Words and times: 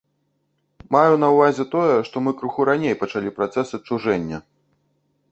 Маю 0.95 1.13
на 1.23 1.27
ўвазе 1.33 1.65
тое, 1.75 1.97
што 2.07 2.23
мы 2.27 2.33
крыху 2.39 2.65
раней 2.69 2.95
пачалі 3.01 3.33
працэс 3.37 3.67
адчужэння. 3.79 4.37